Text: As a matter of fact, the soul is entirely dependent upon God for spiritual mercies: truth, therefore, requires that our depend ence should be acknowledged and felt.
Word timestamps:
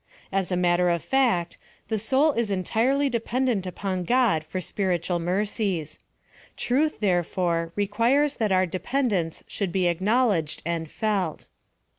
As 0.31 0.51
a 0.51 0.57
matter 0.57 0.89
of 0.89 1.03
fact, 1.03 1.59
the 1.87 1.99
soul 1.99 2.31
is 2.33 2.49
entirely 2.49 3.07
dependent 3.07 3.67
upon 3.67 4.03
God 4.03 4.43
for 4.43 4.59
spiritual 4.59 5.19
mercies: 5.19 5.99
truth, 6.57 7.01
therefore, 7.01 7.71
requires 7.75 8.37
that 8.37 8.51
our 8.51 8.65
depend 8.65 9.13
ence 9.13 9.43
should 9.45 9.71
be 9.71 9.85
acknowledged 9.85 10.63
and 10.65 10.89
felt. 10.89 11.49